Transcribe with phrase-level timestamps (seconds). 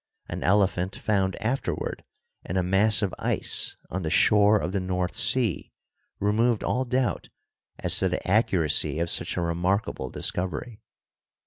[0.27, 2.03] An elephant found afterward
[2.43, 5.71] in a mass of ice on the shore of the North Sea
[6.19, 7.29] removed all doubt
[7.77, 10.81] as to the accurary of such a remarkable discovery.